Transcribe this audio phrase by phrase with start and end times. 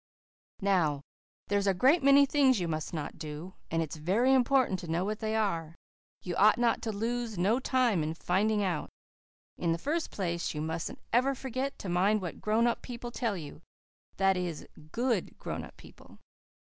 [0.63, 1.03] "Now,
[1.47, 5.05] there's a great many things you must not do, and it's very important to know
[5.05, 5.75] what they are.
[6.23, 8.89] You ought not to lose no time in finding out.
[9.59, 13.37] In the first place you mustn't ever forget to mind what grown up people tell
[13.37, 13.61] you
[14.17, 16.17] that is, GOOD grown up people."